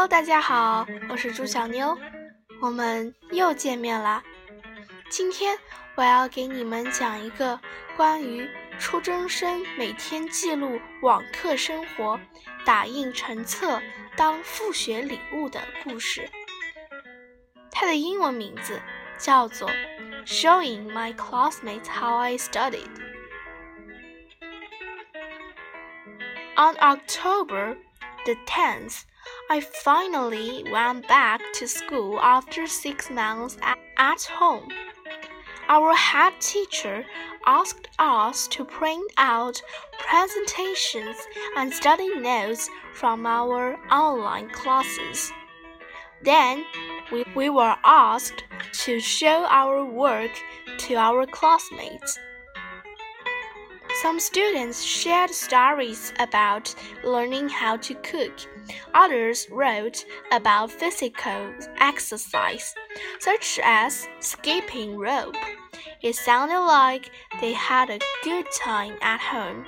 [0.00, 1.94] Hello，大家好，我是朱小妞，
[2.58, 4.22] 我们又见面啦。
[5.10, 5.58] 今天
[5.94, 7.60] 我要给你们讲一个
[7.98, 12.18] 关于初中生每天记录网课生活、
[12.64, 13.82] 打印成册
[14.16, 16.30] 当复学礼物的故事。
[17.70, 18.80] 它的英文名字
[19.18, 19.68] 叫做
[20.24, 22.88] 《Showing My Classmates How I Studied》。
[26.56, 27.76] On October
[28.26, 29.04] the 10th,
[29.48, 34.68] I finally went back to school after six months at home.
[35.68, 37.04] Our head teacher
[37.46, 39.62] asked us to print out
[39.98, 41.16] presentations
[41.56, 45.32] and study notes from our online classes.
[46.22, 46.64] Then
[47.12, 48.44] we, we were asked
[48.84, 50.32] to show our work
[50.78, 52.18] to our classmates.
[54.00, 58.32] Some students shared stories about learning how to cook.
[58.94, 62.74] Others wrote about physical exercise,
[63.18, 65.36] such as skipping rope.
[66.00, 67.10] It sounded like
[67.42, 69.66] they had a good time at home.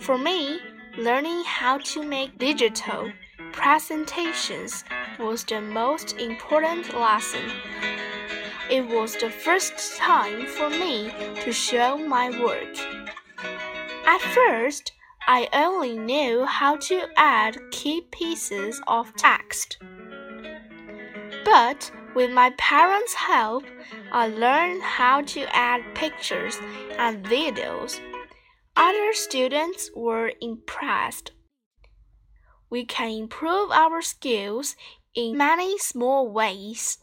[0.00, 0.58] For me,
[0.98, 3.12] learning how to make digital
[3.52, 4.82] presentations
[5.20, 7.48] was the most important lesson.
[8.68, 11.12] It was the first time for me
[11.42, 12.95] to show my work.
[14.06, 14.92] At first,
[15.26, 19.78] I only knew how to add key pieces of text.
[21.44, 23.64] But with my parents' help,
[24.12, 26.56] I learned how to add pictures
[26.96, 28.00] and videos.
[28.76, 31.32] Other students were impressed.
[32.70, 34.76] We can improve our skills
[35.14, 36.98] in many small ways.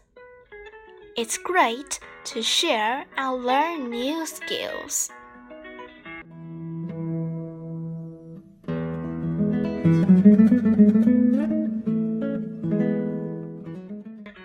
[1.18, 5.10] It's great to share and learn new skills.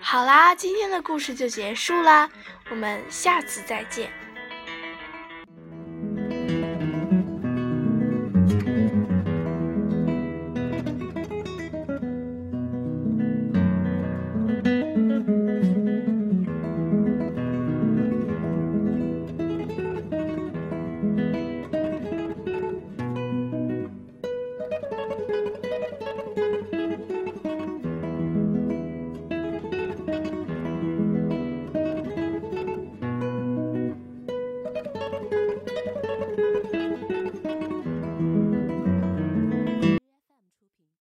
[0.01, 2.29] 好啦，今天的故事就结束啦，
[2.69, 4.09] 我们下次再见。